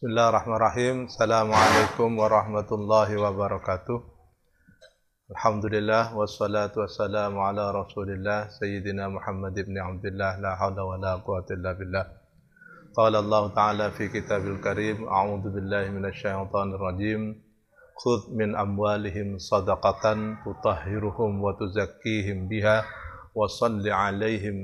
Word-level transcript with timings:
بسم 0.00 0.16
الله 0.16 0.28
الرحمن 0.28 0.56
الرحيم 0.56 0.96
السلام 1.12 1.48
عليكم 1.52 2.08
ورحمة 2.18 2.70
الله 2.72 3.08
وبركاته 3.20 3.98
الحمد 5.30 5.64
لله 5.76 6.16
والصلاة 6.16 6.72
والسلام 6.76 7.36
على 7.38 7.64
رسول 7.70 8.08
الله 8.10 8.48
سيدنا 8.48 9.08
محمد 9.12 9.54
بن 9.60 9.76
عبد 9.78 10.04
الله 10.06 10.40
لا 10.40 10.56
حول 10.56 10.80
ولا 10.80 11.20
قوة 11.20 11.44
إلا 11.50 11.72
بالله 11.76 12.04
قال 12.96 13.12
الله 13.16 13.42
تعالى 13.54 13.90
في 13.90 14.08
كتاب 14.08 14.40
الكريم 14.40 15.04
أعوذ 15.04 15.44
بالله 15.52 15.92
من 15.92 16.04
الشيطان 16.08 16.68
الرجيم 16.80 17.36
خذ 18.00 18.32
من 18.32 18.56
أموالهم 18.56 19.36
صدقة 19.38 20.04
تطهرهم 20.48 21.32
وتزكيهم 21.44 22.48
بها 22.48 22.84
وصل 23.36 23.84
عليهم 23.88 24.56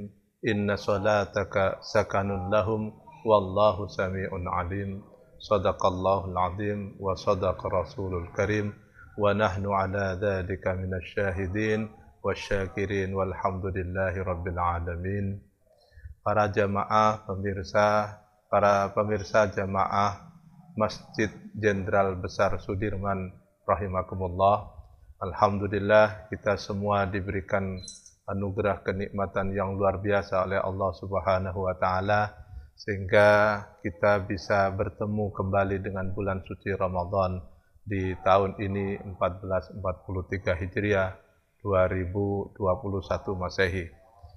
إن 0.49 0.77
صلاتك 0.77 1.77
سكن 1.93 2.29
لهم 2.51 2.83
والله 3.29 3.77
سميع 3.87 4.31
عليم 4.33 5.16
Sadaqallahul 5.47 6.35
azim 6.35 6.99
wa 6.99 7.15
sadaqa 7.15 7.71
rasulul 7.71 8.35
karim 8.35 8.75
wa 9.15 9.31
nahnu 9.31 9.71
ala 9.71 10.19
dhalika 10.19 10.75
minasy 10.75 11.23
syahidin 11.23 11.87
wasyakirin 12.19 13.15
walhamdulillahi 13.15 14.27
rabbil 14.27 14.59
alamin. 14.59 15.39
Para 16.27 16.51
jamaah 16.51 17.23
pemirsa, 17.31 18.19
para 18.51 18.91
pemirsa 18.91 19.47
jamaah 19.47 20.35
Masjid 20.75 21.31
Jenderal 21.55 22.19
Besar 22.19 22.59
Sudirman 22.59 23.31
rahimakumullah. 23.71 24.67
Alhamdulillah 25.23 26.27
kita 26.27 26.59
semua 26.59 27.07
diberikan 27.07 27.79
anugerah 28.27 28.83
kenikmatan 28.83 29.55
yang 29.55 29.79
luar 29.79 30.03
biasa 30.03 30.43
oleh 30.43 30.59
Allah 30.59 30.91
Subhanahu 30.91 31.71
wa 31.71 31.75
taala 31.79 32.35
sehingga 32.77 33.59
kita 33.81 34.29
bisa 34.29 34.69
bertemu 34.69 35.33
kembali 35.33 35.81
dengan 35.81 36.13
bulan 36.13 36.45
suci 36.45 36.77
Ramadan 36.77 37.41
di 37.81 38.13
tahun 38.21 38.61
ini 38.61 39.01
1443 39.17 39.81
Hijriah 40.61 41.17
2021 41.65 42.61
Masehi. 43.41 43.89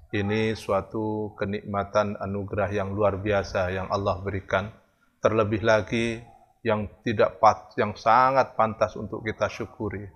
Ini 0.10 0.56
suatu 0.56 1.36
kenikmatan 1.38 2.18
anugerah 2.18 2.72
yang 2.72 2.96
luar 2.96 3.20
biasa 3.20 3.76
yang 3.76 3.92
Allah 3.92 4.18
berikan. 4.24 4.72
Terlebih 5.20 5.62
lagi 5.62 6.24
yang 6.64 6.88
tidak 7.04 7.44
pat, 7.44 7.76
yang 7.76 7.94
sangat 7.94 8.56
pantas 8.56 8.96
untuk 8.96 9.22
kita 9.22 9.52
syukuri. 9.52 10.08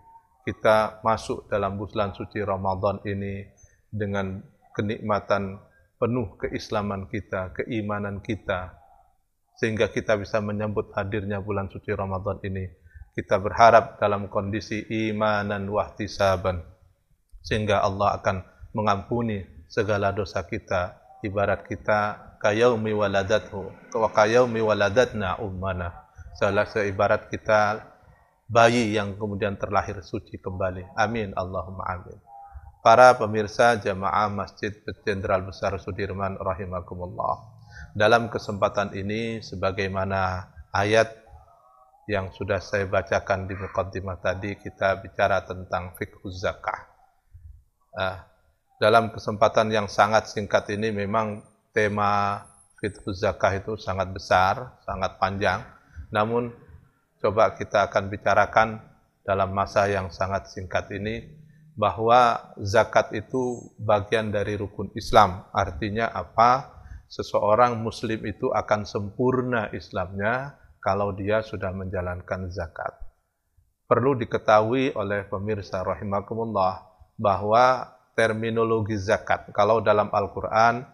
Kita 0.48 1.04
masuk 1.04 1.52
dalam 1.52 1.76
bulan 1.76 2.16
suci 2.16 2.40
Ramadan 2.40 3.04
ini 3.04 3.44
dengan 3.92 4.42
kenikmatan 4.74 5.73
penuh 6.04 6.36
keislaman 6.36 7.08
kita, 7.08 7.56
keimanan 7.56 8.20
kita, 8.20 8.76
sehingga 9.56 9.88
kita 9.88 10.20
bisa 10.20 10.44
menyambut 10.44 10.92
hadirnya 10.92 11.40
bulan 11.40 11.72
suci 11.72 11.96
Ramadan 11.96 12.44
ini. 12.44 12.68
Kita 13.16 13.40
berharap 13.40 14.04
dalam 14.04 14.28
kondisi 14.28 14.84
imanan 14.92 15.64
wahtisaban, 15.72 16.60
sehingga 17.40 17.80
Allah 17.80 18.20
akan 18.20 18.44
mengampuni 18.76 19.48
segala 19.72 20.12
dosa 20.12 20.44
kita, 20.44 21.00
ibarat 21.24 21.64
kita 21.64 22.36
kayaumi 22.44 22.92
waladathu, 22.92 23.72
wa 23.96 24.10
kayaumi 24.12 24.60
waladatna 24.60 25.40
ummana. 25.40 26.04
Salah 26.36 26.68
seibarat 26.68 27.32
kita 27.32 27.80
bayi 28.52 28.92
yang 28.92 29.16
kemudian 29.16 29.56
terlahir 29.56 30.04
suci 30.04 30.36
kembali. 30.36 31.00
Amin. 31.00 31.32
Allahumma 31.38 31.88
amin 31.88 32.33
para 32.84 33.16
pemirsa 33.16 33.80
jamaah 33.80 34.28
Masjid 34.28 34.76
Jenderal 35.08 35.48
Besar 35.48 35.72
Sudirman 35.80 36.36
rahimakumullah. 36.36 37.40
Dalam 37.96 38.28
kesempatan 38.28 38.92
ini 38.92 39.40
sebagaimana 39.40 40.52
ayat 40.76 41.08
yang 42.12 42.36
sudah 42.36 42.60
saya 42.60 42.84
bacakan 42.84 43.48
di 43.48 43.56
mukaddimah 43.56 44.20
tadi 44.20 44.60
kita 44.60 45.00
bicara 45.00 45.48
tentang 45.48 45.96
fikih 45.96 46.28
zakah. 46.36 46.92
Uh, 47.96 48.20
dalam 48.84 49.16
kesempatan 49.16 49.72
yang 49.72 49.88
sangat 49.88 50.28
singkat 50.28 50.68
ini 50.76 50.92
memang 50.92 51.40
tema 51.72 52.44
fikih 52.84 53.16
zakah 53.16 53.64
itu 53.64 53.80
sangat 53.80 54.12
besar, 54.12 54.76
sangat 54.84 55.16
panjang. 55.24 55.64
Namun 56.12 56.52
coba 57.24 57.56
kita 57.56 57.88
akan 57.88 58.12
bicarakan 58.12 58.84
dalam 59.24 59.56
masa 59.56 59.88
yang 59.88 60.12
sangat 60.12 60.52
singkat 60.52 60.92
ini 60.92 61.43
bahwa 61.74 62.54
zakat 62.62 63.14
itu 63.18 63.74
bagian 63.82 64.30
dari 64.30 64.58
rukun 64.58 64.94
Islam. 64.94 65.50
Artinya 65.50 66.10
apa? 66.14 66.70
Seseorang 67.10 67.78
muslim 67.82 68.26
itu 68.26 68.50
akan 68.50 68.86
sempurna 68.90 69.70
Islamnya 69.74 70.58
kalau 70.82 71.14
dia 71.14 71.46
sudah 71.46 71.70
menjalankan 71.74 72.50
zakat. 72.50 72.94
Perlu 73.86 74.18
diketahui 74.18 74.98
oleh 74.98 75.30
pemirsa 75.30 75.86
rahimakumullah 75.86 76.82
bahwa 77.18 77.94
terminologi 78.18 78.98
zakat 78.98 79.50
kalau 79.54 79.82
dalam 79.82 80.10
Al-Qur'an 80.10 80.86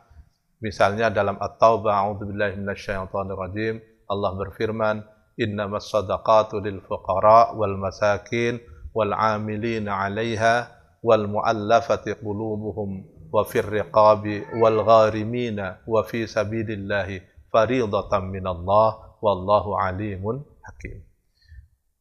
misalnya 0.59 1.07
dalam 1.07 1.39
At-Taubah 1.39 2.03
a'udzubillahi 2.03 2.59
minasyaitonirrajim 2.59 3.79
Allah 4.07 4.31
berfirman 4.35 5.03
innamas 5.39 5.87
sadaqatu 5.87 6.59
lil 6.59 6.83
fuqara 6.83 7.55
wal 7.55 7.79
masakin 7.79 8.59
wal 8.93 9.13
'amilina 9.13 10.05
'alaiha 10.05 10.79
wal 10.99 11.25
mu'allafati 11.29 12.19
qulubuhum 12.19 13.05
wa 13.29 13.45
fir 13.45 13.65
riqabi 13.65 14.43
wal 14.57 14.81
gharimina 14.83 15.79
wa 15.85 16.01
fi 16.03 16.25
sabilillahi 16.25 17.21
faridatan 17.53 18.29
minallah 18.29 19.17
wallahu 19.21 19.77
alimun 19.77 20.41
hakim. 20.65 21.05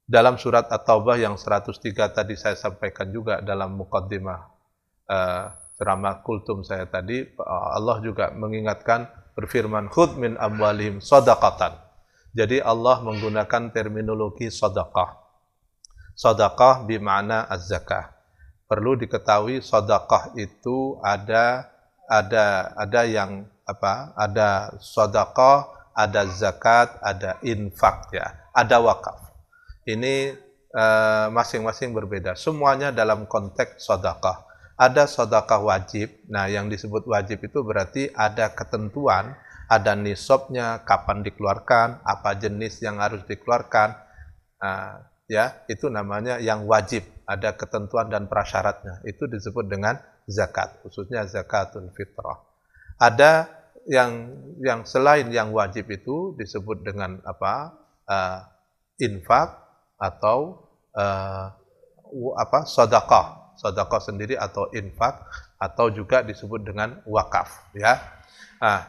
Dalam 0.09 0.41
surat 0.41 0.73
At-Taubah 0.73 1.21
yang 1.21 1.37
103 1.37 1.93
tadi 2.17 2.33
saya 2.33 2.57
sampaikan 2.57 3.13
juga 3.13 3.45
dalam 3.45 3.77
mukaddimah 3.77 4.41
uh, 5.05 5.45
ceramah 5.77 6.25
kultum 6.25 6.65
saya 6.65 6.89
tadi 6.89 7.23
Allah 7.47 8.01
juga 8.01 8.33
mengingatkan 8.33 9.07
berfirman 9.37 9.93
khud 9.93 10.17
min 10.17 10.35
amwalihim 10.41 11.05
sadaqatan. 11.05 11.77
Jadi 12.33 12.59
Allah 12.65 13.05
menggunakan 13.05 13.71
terminologi 13.71 14.49
sedekah 14.49 15.28
Sedekah 16.19 16.83
bermakna 16.83 17.47
az-zakah. 17.47 18.11
Perlu 18.67 18.99
diketahui 18.99 19.63
sedekah 19.63 20.35
itu 20.35 20.99
ada 20.99 21.71
ada 22.11 22.75
ada 22.75 23.01
yang 23.07 23.47
apa? 23.63 24.19
Ada 24.19 24.75
sedekah, 24.83 25.71
ada 25.95 26.27
zakat, 26.27 26.99
ada 27.07 27.39
infak 27.47 28.11
ya, 28.11 28.35
ada 28.51 28.83
wakaf. 28.83 29.31
Ini 29.87 30.35
eh, 30.75 31.27
masing-masing 31.31 31.95
uh, 31.95 32.03
berbeda. 32.03 32.35
Semuanya 32.35 32.91
dalam 32.91 33.31
konteks 33.31 33.87
sedekah. 33.87 34.43
Ada 34.75 35.07
sedekah 35.07 35.63
wajib. 35.63 36.19
Nah, 36.27 36.51
yang 36.51 36.67
disebut 36.67 37.07
wajib 37.07 37.47
itu 37.47 37.63
berarti 37.63 38.11
ada 38.11 38.51
ketentuan, 38.51 39.39
ada 39.71 39.95
nisabnya, 39.95 40.83
kapan 40.83 41.23
dikeluarkan, 41.23 42.03
apa 42.03 42.31
jenis 42.35 42.83
yang 42.83 42.99
harus 42.99 43.23
dikeluarkan. 43.27 43.95
Nah, 44.59 45.09
ya 45.29 45.63
itu 45.69 45.87
namanya 45.93 46.41
yang 46.41 46.65
wajib. 46.65 47.05
Ada 47.29 47.53
ketentuan 47.55 48.09
dan 48.09 48.25
prasyaratnya. 48.25 49.05
Itu 49.05 49.29
disebut 49.29 49.69
dengan 49.69 50.01
zakat 50.25 50.81
khususnya 50.81 51.29
zakatul 51.29 51.93
fitrah. 51.93 52.41
Ada 52.97 53.53
yang 53.85 54.33
yang 54.59 54.81
selain 54.89 55.29
yang 55.29 55.53
wajib 55.53 55.87
itu 55.93 56.35
disebut 56.41 56.83
dengan 56.83 57.21
apa? 57.23 57.77
Uh, 58.09 58.41
infak 58.99 59.55
atau 60.01 60.67
uh, 60.97 61.53
apa? 62.41 62.59
Sedekah 62.65 63.39
sedekah 63.59 64.01
sendiri 64.01 64.39
atau 64.39 64.71
infak 64.71 65.27
atau 65.59 65.91
juga 65.91 66.23
disebut 66.23 66.63
dengan 66.63 67.03
wakaf 67.05 67.75
ya. 67.75 67.99
Nah, 68.63 68.87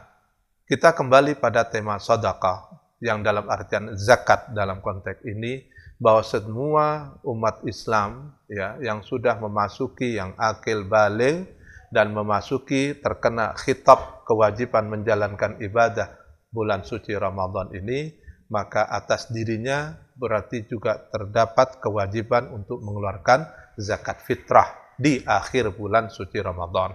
kita 0.70 0.94
kembali 0.94 1.42
pada 1.42 1.66
tema 1.66 1.98
sedekah 1.98 2.70
yang 3.02 3.26
dalam 3.26 3.50
artian 3.50 3.98
zakat 3.98 4.54
dalam 4.54 4.78
konteks 4.78 5.26
ini 5.26 5.66
bahwa 6.00 6.24
semua 6.24 6.86
umat 7.22 7.60
Islam 7.68 8.32
ya 8.48 8.80
yang 8.80 9.04
sudah 9.04 9.36
memasuki 9.36 10.16
yang 10.16 10.32
akil 10.40 10.88
balik 10.88 11.60
dan 11.92 12.16
memasuki 12.16 12.96
terkena 12.96 13.52
khitab 13.60 14.24
kewajiban 14.24 14.88
menjalankan 14.88 15.60
ibadah 15.60 16.08
bulan 16.48 16.82
suci 16.82 17.12
Ramadan 17.12 17.70
ini 17.76 18.16
maka 18.50 18.88
atas 18.88 19.30
dirinya 19.30 19.94
berarti 20.18 20.66
juga 20.66 20.98
terdapat 21.12 21.78
kewajiban 21.78 22.50
untuk 22.50 22.82
mengeluarkan 22.82 23.46
zakat 23.78 24.24
fitrah 24.26 24.66
di 24.98 25.22
akhir 25.22 25.78
bulan 25.78 26.10
suci 26.10 26.42
Ramadan. 26.42 26.92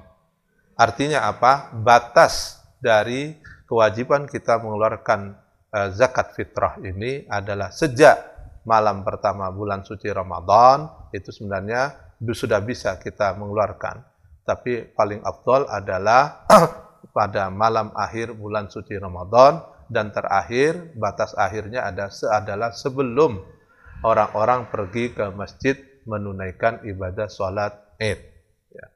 Artinya 0.76 1.26
apa? 1.26 1.72
Batas 1.72 2.60
dari 2.78 3.40
kewajiban 3.66 4.28
kita 4.28 4.60
mengeluarkan 4.60 5.34
uh, 5.72 5.90
zakat 5.96 6.36
fitrah 6.36 6.76
ini 6.84 7.24
adalah 7.32 7.72
sejak 7.72 8.35
malam 8.66 9.06
pertama 9.06 9.48
bulan 9.54 9.86
suci 9.86 10.10
Ramadan 10.10 11.10
itu 11.14 11.30
sebenarnya 11.30 11.96
sudah 12.20 12.60
bisa 12.66 12.98
kita 12.98 13.38
mengeluarkan. 13.38 14.02
Tapi 14.46 14.94
paling 14.94 15.22
afdol 15.26 15.70
adalah 15.70 16.46
pada 17.18 17.50
malam 17.54 17.94
akhir 17.94 18.34
bulan 18.34 18.70
suci 18.70 18.98
Ramadan 18.98 19.62
dan 19.86 20.10
terakhir 20.10 20.98
batas 20.98 21.38
akhirnya 21.38 21.86
ada 21.86 22.10
adalah 22.34 22.74
sebelum 22.74 23.38
orang-orang 24.02 24.70
pergi 24.70 25.14
ke 25.14 25.26
masjid 25.34 25.78
menunaikan 26.06 26.86
ibadah 26.86 27.30
sholat 27.30 27.74
id. 27.98 28.22
Ya. 28.74 28.88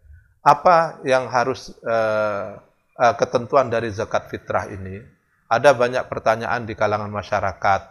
Apa 0.46 1.02
yang 1.06 1.30
harus 1.30 1.74
uh, 1.82 2.58
uh, 2.98 3.14
ketentuan 3.18 3.70
dari 3.74 3.90
zakat 3.90 4.30
fitrah 4.30 4.70
ini? 4.70 5.02
Ada 5.50 5.74
banyak 5.74 6.06
pertanyaan 6.06 6.70
di 6.70 6.78
kalangan 6.78 7.10
masyarakat, 7.10 7.82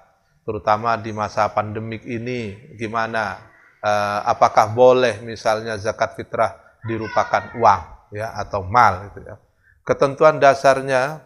terutama 0.48 0.96
di 0.96 1.12
masa 1.12 1.44
pandemik 1.52 2.08
ini, 2.08 2.56
gimana? 2.80 3.36
Uh, 3.84 4.24
apakah 4.24 4.72
boleh 4.72 5.20
misalnya 5.20 5.76
zakat 5.76 6.16
fitrah 6.16 6.56
dirupakan 6.88 7.52
uang 7.60 8.10
ya 8.16 8.32
atau 8.32 8.64
mal 8.64 9.12
gitu 9.12 9.28
ya? 9.28 9.36
Ketentuan 9.84 10.40
dasarnya 10.40 11.20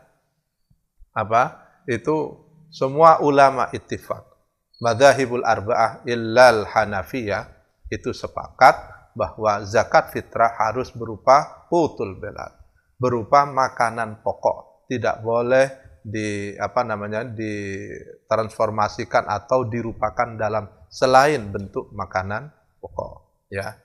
apa? 1.15 1.63
Itu 1.87 2.43
semua 2.75 3.23
ulama 3.23 3.71
ittifaq. 3.71 4.27
Madahibul 4.83 5.47
arba'ah 5.47 6.03
illal 6.03 6.67
hanafiyah 6.67 7.47
itu 7.95 8.11
sepakat 8.11 8.75
bahwa 9.15 9.63
zakat 9.63 10.11
fitrah 10.11 10.59
harus 10.59 10.91
berupa 10.91 11.69
putul 11.71 12.19
belad, 12.19 12.51
berupa 12.99 13.47
makanan 13.47 14.19
pokok, 14.27 14.91
tidak 14.91 15.23
boleh 15.23 15.82
di 16.03 16.59
apa 16.59 16.83
namanya 16.83 17.23
ditransformasikan 17.23 19.31
atau 19.31 19.71
dirupakan 19.71 20.35
dalam 20.35 20.67
selain 20.91 21.47
bentuk 21.49 21.95
makanan 21.95 22.51
pokok 22.83 23.47
ya 23.49 23.79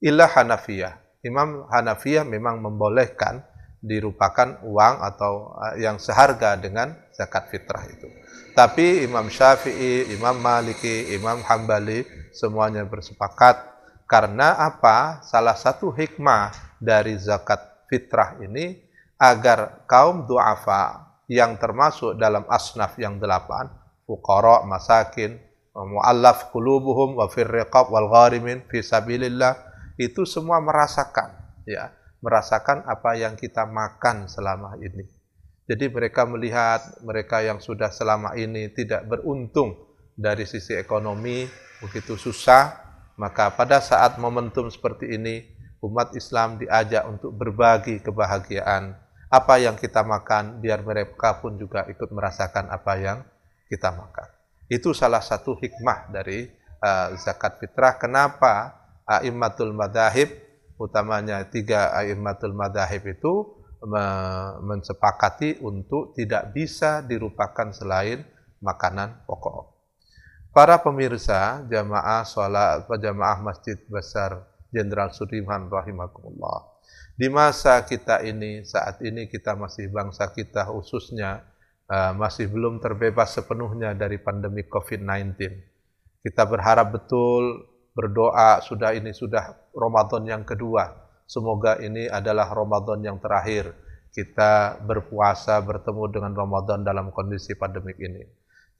ilah 0.00 0.30
Hanafiyah 0.30 1.10
Imam 1.20 1.68
Hanafiyah 1.68 2.24
memang 2.24 2.64
membolehkan 2.64 3.44
dirupakan 3.80 4.60
uang 4.64 4.94
atau 5.04 5.56
eh, 5.68 5.84
yang 5.84 5.96
seharga 5.96 6.56
dengan 6.56 6.92
zakat 7.12 7.48
fitrah 7.48 7.84
itu. 7.88 8.08
Tapi 8.52 9.08
Imam 9.08 9.28
Syafi'i, 9.32 10.12
Imam 10.12 10.36
Maliki, 10.36 11.16
Imam 11.16 11.40
Hambali 11.40 12.04
semuanya 12.32 12.84
bersepakat 12.84 13.56
karena 14.04 14.56
apa? 14.60 15.24
Salah 15.24 15.56
satu 15.56 15.92
hikmah 15.92 16.76
dari 16.76 17.16
zakat 17.16 17.60
fitrah 17.88 18.36
ini 18.40 18.80
agar 19.20 19.84
kaum 19.84 20.24
duafa 20.24 21.09
yang 21.30 21.54
termasuk 21.62 22.18
dalam 22.18 22.42
asnaf 22.50 22.98
yang 22.98 23.22
delapan, 23.22 23.70
fuqara, 24.02 24.66
masakin, 24.66 25.38
muallaf 25.70 26.50
qulubuhum 26.50 27.14
wa 27.14 27.30
firriqab 27.30 27.94
wal 27.94 28.10
gharimin 28.10 28.66
fi 28.66 28.82
sabilillah 28.82 29.54
itu 29.94 30.26
semua 30.26 30.58
merasakan 30.58 31.30
ya 31.62 31.94
merasakan 32.20 32.84
apa 32.84 33.16
yang 33.16 33.34
kita 33.38 33.64
makan 33.64 34.28
selama 34.28 34.76
ini. 34.80 35.08
Jadi 35.64 35.86
mereka 35.88 36.26
melihat 36.26 36.82
mereka 37.00 37.40
yang 37.40 37.62
sudah 37.62 37.88
selama 37.94 38.34
ini 38.36 38.68
tidak 38.74 39.06
beruntung 39.08 39.78
dari 40.18 40.44
sisi 40.44 40.76
ekonomi, 40.76 41.48
begitu 41.80 42.18
susah, 42.18 42.76
maka 43.16 43.54
pada 43.54 43.80
saat 43.80 44.20
momentum 44.20 44.68
seperti 44.68 45.16
ini, 45.16 45.48
umat 45.80 46.12
Islam 46.12 46.60
diajak 46.60 47.06
untuk 47.08 47.32
berbagi 47.32 48.02
kebahagiaan. 48.04 48.98
Apa 49.30 49.62
yang 49.62 49.78
kita 49.78 50.02
makan, 50.02 50.58
biar 50.58 50.82
mereka 50.82 51.38
pun 51.38 51.54
juga 51.54 51.86
ikut 51.86 52.10
merasakan 52.10 52.66
apa 52.66 52.92
yang 52.98 53.18
kita 53.70 53.94
makan. 53.94 54.28
Itu 54.66 54.90
salah 54.90 55.22
satu 55.22 55.54
hikmah 55.54 56.10
dari 56.10 56.50
uh, 56.82 57.14
zakat 57.14 57.62
fitrah. 57.62 57.94
Kenapa 57.94 58.74
a'immatul 59.06 59.70
madahib 59.70 60.34
utamanya 60.78 61.46
tiga 61.46 61.94
a'immatul 61.94 62.54
madahib 62.56 63.06
itu 63.06 63.60
mensepakati 64.60 65.64
untuk 65.64 66.12
tidak 66.12 66.52
bisa 66.52 67.00
dirupakan 67.00 67.72
selain 67.72 68.20
makanan 68.60 69.24
pokok. 69.24 69.72
Para 70.52 70.76
pemirsa 70.82 71.64
jamaah 71.64 72.26
sholat 72.26 72.84
jamaah 72.84 73.38
Masjid 73.40 73.80
Besar 73.88 74.44
Jenderal 74.68 75.14
Sudirman 75.16 75.72
rahimakumullah. 75.72 76.69
Di 77.20 77.28
masa 77.28 77.84
kita 77.84 78.24
ini, 78.24 78.64
saat 78.64 79.04
ini 79.04 79.28
kita 79.28 79.52
masih 79.52 79.92
bangsa 79.92 80.32
kita 80.32 80.64
khususnya 80.72 81.44
uh, 81.84 82.16
masih 82.16 82.48
belum 82.48 82.80
terbebas 82.80 83.36
sepenuhnya 83.36 83.92
dari 83.92 84.16
pandemi 84.16 84.64
COVID-19. 84.64 85.36
Kita 86.24 86.48
berharap 86.48 86.96
betul 86.96 87.68
berdoa 87.92 88.64
sudah 88.64 88.96
ini 88.96 89.12
sudah 89.12 89.52
Ramadan 89.76 90.24
yang 90.24 90.48
kedua. 90.48 90.96
Semoga 91.28 91.76
ini 91.84 92.08
adalah 92.08 92.48
Ramadan 92.56 93.04
yang 93.04 93.20
terakhir 93.20 93.68
kita 94.16 94.80
berpuasa 94.80 95.60
bertemu 95.60 96.08
dengan 96.08 96.32
Ramadan 96.32 96.88
dalam 96.88 97.12
kondisi 97.12 97.52
pandemik 97.52 98.00
ini. 98.00 98.24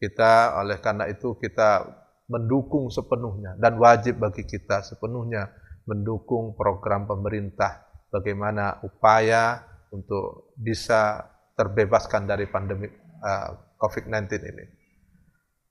Kita 0.00 0.56
oleh 0.56 0.80
karena 0.80 1.12
itu 1.12 1.36
kita 1.36 1.84
mendukung 2.32 2.88
sepenuhnya 2.88 3.60
dan 3.60 3.76
wajib 3.76 4.16
bagi 4.16 4.48
kita 4.48 4.80
sepenuhnya 4.80 5.52
mendukung 5.84 6.56
program 6.56 7.04
pemerintah 7.04 7.89
bagaimana 8.10 8.82
upaya 8.82 9.62
untuk 9.90 10.54
bisa 10.58 11.24
terbebaskan 11.56 12.26
dari 12.26 12.46
pandemi 12.46 12.86
uh, 13.22 13.50
COVID-19 13.78 14.26
ini. 14.42 14.64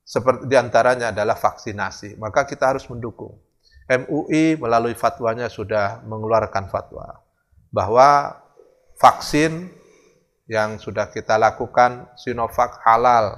Seperti 0.03 0.49
di 0.49 0.57
antaranya 0.57 1.13
adalah 1.13 1.37
vaksinasi, 1.37 2.17
maka 2.17 2.49
kita 2.49 2.73
harus 2.73 2.89
mendukung. 2.89 3.37
MUI 3.89 4.57
melalui 4.57 4.93
fatwanya 4.93 5.49
sudah 5.49 6.01
mengeluarkan 6.05 6.69
fatwa 6.69 7.25
bahwa 7.69 8.37
vaksin 8.97 9.69
yang 10.49 10.81
sudah 10.81 11.13
kita 11.13 11.37
lakukan 11.37 12.09
Sinovac 12.17 12.81
halal 12.85 13.37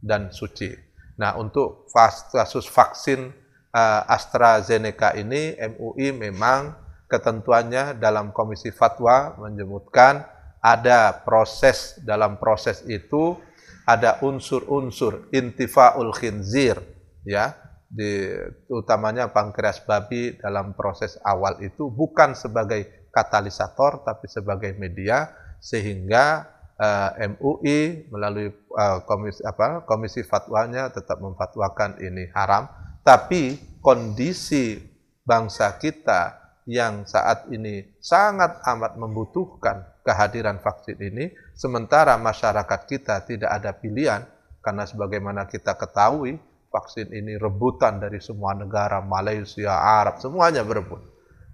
dan 0.00 0.28
suci. 0.32 0.72
Nah, 1.16 1.36
untuk 1.40 1.88
kasus 2.32 2.68
vaksin 2.68 3.32
uh, 3.72 4.02
AstraZeneca 4.08 5.16
ini 5.16 5.56
MUI 5.56 6.12
memang 6.12 6.76
ketentuannya 7.12 8.00
dalam 8.00 8.32
komisi 8.32 8.72
fatwa 8.72 9.36
menyebutkan 9.36 10.24
ada 10.64 11.12
proses 11.20 12.00
dalam 12.00 12.40
proses 12.40 12.80
itu 12.88 13.36
ada 13.84 14.24
unsur-unsur 14.24 15.28
intifaul 15.36 16.16
khinzir 16.16 16.80
ya 17.28 17.52
di 17.92 18.32
utamanya 18.72 19.28
pankreas 19.28 19.84
babi 19.84 20.40
dalam 20.40 20.72
proses 20.72 21.20
awal 21.20 21.60
itu 21.60 21.92
bukan 21.92 22.32
sebagai 22.32 23.12
katalisator 23.12 24.00
tapi 24.00 24.24
sebagai 24.32 24.72
media 24.80 25.28
sehingga 25.60 26.48
uh, 26.80 27.10
eh, 27.14 27.30
MUI 27.30 28.10
melalui 28.10 28.50
uh, 28.50 29.04
komisi 29.06 29.44
apa 29.46 29.86
komisi 29.86 30.26
fatwanya 30.26 30.90
tetap 30.90 31.22
memfatwakan 31.22 32.02
ini 32.02 32.26
haram. 32.34 32.66
Tapi 33.02 33.58
kondisi 33.82 34.78
bangsa 35.22 35.78
kita 35.78 36.41
yang 36.66 37.04
saat 37.08 37.50
ini 37.50 37.98
sangat 37.98 38.62
amat 38.62 38.94
membutuhkan 38.94 39.82
kehadiran 40.06 40.62
vaksin 40.62 40.98
ini 41.02 41.34
sementara 41.58 42.14
masyarakat 42.18 42.80
kita 42.86 43.26
tidak 43.26 43.50
ada 43.50 43.74
pilihan 43.74 44.22
karena 44.62 44.86
sebagaimana 44.86 45.50
kita 45.50 45.74
ketahui 45.74 46.38
vaksin 46.72 47.12
ini 47.12 47.36
rebutan 47.36 48.00
dari 48.00 48.22
semua 48.22 48.56
negara, 48.56 49.04
Malaysia, 49.04 49.76
Arab, 49.76 50.22
semuanya 50.22 50.64
berebut. 50.64 51.04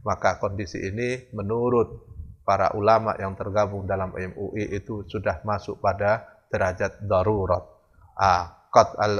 Maka 0.06 0.38
kondisi 0.38 0.78
ini 0.78 1.26
menurut 1.34 2.06
para 2.46 2.72
ulama 2.78 3.18
yang 3.18 3.34
tergabung 3.34 3.84
dalam 3.84 4.14
MUI 4.14 4.72
itu 4.72 5.04
sudah 5.10 5.42
masuk 5.42 5.82
pada 5.82 6.24
derajat 6.48 7.02
darurat. 7.04 7.66
Ah, 8.14 8.70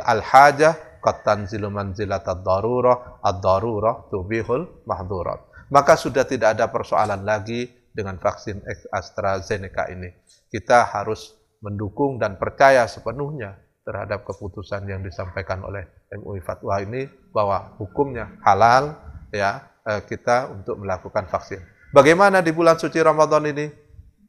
al-hajah 0.06 1.02
qad 1.02 1.26
tanzilu 1.26 1.68
manzilat 1.68 2.24
ad-darurah, 2.24 3.20
ad-darurah 3.20 4.08
tubihul 4.08 4.86
mahdurat. 4.86 5.47
Maka 5.68 6.00
sudah 6.00 6.24
tidak 6.24 6.56
ada 6.56 6.72
persoalan 6.72 7.24
lagi 7.24 7.68
dengan 7.92 8.16
vaksin 8.16 8.64
AstraZeneca 8.92 9.90
ini. 9.92 10.08
Kita 10.48 10.88
harus 10.88 11.36
mendukung 11.60 12.16
dan 12.16 12.38
percaya 12.38 12.86
sepenuhnya 12.86 13.58
terhadap 13.82 14.24
keputusan 14.24 14.84
yang 14.84 15.00
disampaikan 15.00 15.64
oleh 15.64 15.88
MUI 16.12 16.44
Fatwa 16.44 16.76
ini 16.80 17.08
bahwa 17.32 17.72
hukumnya 17.80 18.36
halal 18.44 18.96
ya 19.32 19.64
eh, 19.84 20.04
kita 20.04 20.52
untuk 20.52 20.80
melakukan 20.80 21.28
vaksin. 21.28 21.60
Bagaimana 21.88 22.44
di 22.44 22.52
bulan 22.52 22.76
suci 22.76 23.00
Ramadan 23.00 23.48
ini? 23.48 23.66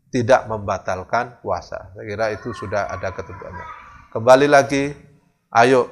Tidak 0.09 0.49
membatalkan 0.49 1.43
puasa. 1.43 1.93
Saya 1.93 2.05
kira 2.07 2.25
itu 2.33 2.49
sudah 2.49 2.89
ada 2.89 3.13
ketentuannya. 3.13 3.67
Kembali 4.09 4.47
lagi, 4.49 4.89
ayo 5.53 5.85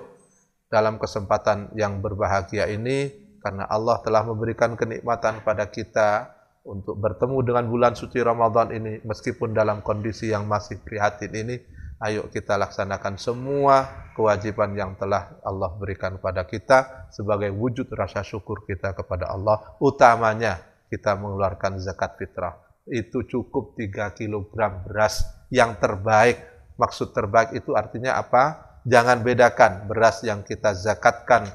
dalam 0.74 0.98
kesempatan 0.98 1.70
yang 1.78 2.02
berbahagia 2.02 2.66
ini, 2.66 3.14
karena 3.48 3.64
Allah 3.72 4.04
telah 4.04 4.28
memberikan 4.28 4.76
kenikmatan 4.76 5.40
pada 5.40 5.72
kita 5.72 6.36
untuk 6.68 7.00
bertemu 7.00 7.48
dengan 7.48 7.64
bulan 7.72 7.96
suci 7.96 8.20
Ramadan 8.20 8.76
ini, 8.76 9.00
meskipun 9.08 9.56
dalam 9.56 9.80
kondisi 9.80 10.36
yang 10.36 10.44
masih 10.44 10.84
prihatin 10.84 11.32
ini, 11.32 11.56
ayo 12.04 12.28
kita 12.28 12.60
laksanakan 12.60 13.16
semua 13.16 14.12
kewajiban 14.20 14.76
yang 14.76 15.00
telah 15.00 15.40
Allah 15.48 15.72
berikan 15.80 16.20
kepada 16.20 16.44
kita 16.44 17.08
sebagai 17.08 17.56
wujud 17.56 17.88
rasa 17.96 18.20
syukur 18.20 18.68
kita 18.68 18.92
kepada 18.92 19.32
Allah. 19.32 19.80
Utamanya 19.80 20.60
kita 20.92 21.16
mengeluarkan 21.16 21.80
zakat 21.80 22.20
fitrah. 22.20 22.60
Itu 22.84 23.24
cukup 23.24 23.80
3 23.80 24.12
kg 24.12 24.44
beras 24.84 25.24
yang 25.48 25.80
terbaik 25.80 26.44
maksud 26.76 27.16
terbaik 27.16 27.56
itu 27.56 27.72
artinya 27.80 28.20
apa? 28.20 28.76
Jangan 28.84 29.24
bedakan 29.24 29.88
beras 29.88 30.20
yang 30.28 30.44
kita 30.44 30.76
zakatkan 30.76 31.48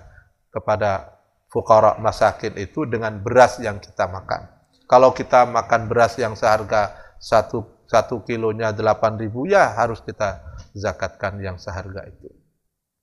kepada 0.48 1.20
fukara 1.52 2.00
masakin 2.00 2.56
itu 2.56 2.88
dengan 2.88 3.20
beras 3.20 3.60
yang 3.60 3.76
kita 3.76 4.08
makan. 4.08 4.48
Kalau 4.88 5.12
kita 5.12 5.44
makan 5.44 5.86
beras 5.86 6.16
yang 6.16 6.32
seharga 6.32 6.96
satu, 7.20 7.84
satu 7.84 8.24
kilonya 8.24 8.72
delapan 8.72 9.20
ribu, 9.20 9.44
ya 9.44 9.76
harus 9.76 10.00
kita 10.00 10.40
zakatkan 10.72 11.36
yang 11.44 11.60
seharga 11.60 12.08
itu. 12.08 12.32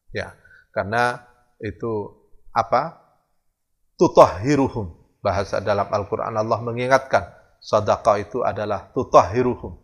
Ya, 0.10 0.34
karena 0.74 1.22
itu 1.62 2.10
apa? 2.50 2.98
Tutahhiruhum. 4.02 4.98
Bahasa 5.20 5.60
dalam 5.60 5.92
Al-Quran 5.92 6.32
Allah 6.32 6.60
mengingatkan, 6.64 7.28
sadaqah 7.60 8.18
itu 8.24 8.40
adalah 8.42 8.90
tutahhiruhum. 8.96 9.78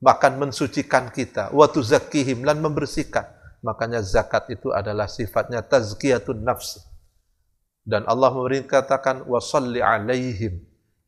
Bahkan 0.00 0.40
mensucikan 0.40 1.12
kita, 1.12 1.52
wa 1.52 1.68
tuzakkihim, 1.68 2.40
dan 2.42 2.64
membersihkan. 2.64 3.28
Makanya 3.60 4.00
zakat 4.00 4.48
itu 4.48 4.72
adalah 4.72 5.04
sifatnya 5.04 5.60
tazkiyatun 5.60 6.40
nafs 6.40 6.89
dan 7.84 8.04
Allah 8.04 8.30
memerintahkan 8.32 9.24
wasalli 9.24 9.80
alaihim. 9.80 10.60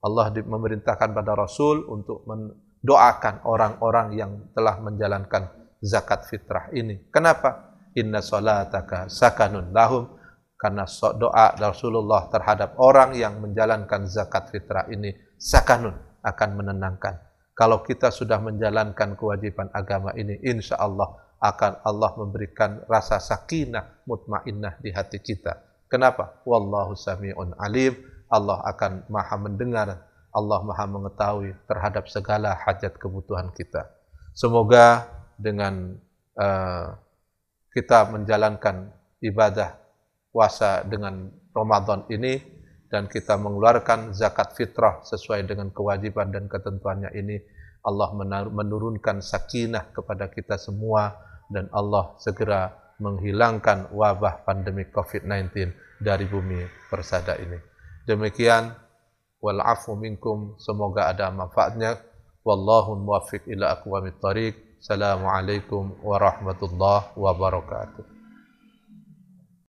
Allah 0.03 0.35
memerintahkan 0.35 1.15
pada 1.15 1.33
Rasul 1.39 1.87
untuk 1.87 2.27
mendoakan 2.27 3.47
orang-orang 3.47 4.19
yang 4.19 4.33
telah 4.51 4.83
menjalankan 4.83 5.47
zakat 5.79 6.27
fitrah 6.27 6.75
ini. 6.75 7.07
Kenapa? 7.15 7.79
Inna 7.95 8.19
salataka 8.19 9.07
sakanun 9.07 9.71
lahum. 9.71 10.19
Karena 10.59 10.87
doa 11.19 11.59
Rasulullah 11.59 12.31
terhadap 12.31 12.79
orang 12.79 13.19
yang 13.19 13.43
menjalankan 13.43 14.07
zakat 14.07 14.47
fitrah 14.55 14.87
ini 14.95 15.11
sakanun 15.35 15.95
akan 16.23 16.51
menenangkan. 16.55 17.19
Kalau 17.51 17.83
kita 17.83 18.15
sudah 18.15 18.39
menjalankan 18.39 19.19
kewajiban 19.19 19.75
agama 19.75 20.15
ini, 20.15 20.39
insya 20.47 20.79
Allah 20.79 21.19
akan 21.43 21.83
Allah 21.83 22.11
memberikan 22.15 22.79
rasa 22.87 23.19
sakinah 23.19 24.07
mutmainnah 24.07 24.79
di 24.79 24.95
hati 24.95 25.19
kita 25.19 25.72
Kenapa? 25.93 26.41
Wallahu 26.49 26.97
sami'un 26.97 27.53
alim. 27.61 27.93
Allah 28.33 28.65
akan 28.65 29.05
maha 29.13 29.37
mendengar, 29.37 30.09
Allah 30.33 30.61
maha 30.65 30.89
mengetahui 30.89 31.53
terhadap 31.69 32.09
segala 32.09 32.57
hajat 32.65 32.97
kebutuhan 32.97 33.53
kita. 33.53 33.93
Semoga 34.33 35.05
dengan 35.37 36.01
uh, 36.41 36.97
kita 37.77 38.09
menjalankan 38.09 38.89
ibadah 39.21 39.77
puasa 40.33 40.81
dengan 40.89 41.29
Ramadan 41.53 42.09
ini 42.09 42.41
dan 42.89 43.05
kita 43.05 43.37
mengeluarkan 43.37 44.17
zakat 44.17 44.57
fitrah 44.57 45.05
sesuai 45.05 45.45
dengan 45.45 45.69
kewajiban 45.69 46.33
dan 46.33 46.49
ketentuannya 46.49 47.13
ini 47.13 47.37
Allah 47.85 48.17
menurunkan 48.49 49.21
sakinah 49.21 49.93
kepada 49.93 50.33
kita 50.33 50.57
semua 50.57 51.13
dan 51.53 51.69
Allah 51.69 52.17
segera 52.17 52.82
menghilangkan 53.03 53.91
wabah 53.91 54.47
pandemi 54.47 54.87
COVID-19 54.87 55.75
dari 55.99 56.25
bumi 56.31 56.63
persada 56.87 57.35
ini. 57.43 57.59
Demikian 58.07 58.71
wal 59.43 59.59
afu 59.59 59.99
minkum 59.99 60.55
semoga 60.63 61.11
ada 61.11 61.35
manfaatnya. 61.35 61.99
Wallahu 62.47 62.99
muwaffiq 62.99 63.47
ila 63.51 63.75
aqwamit 63.79 64.19
thariq. 64.23 64.55
Assalamualaikum 64.83 65.99
warahmatullahi 66.03 67.15
wabarakatuh. 67.15 68.22